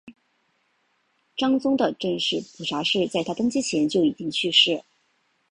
[1.37, 4.81] 章宗的正室蒲察氏在他登基前就已经去世。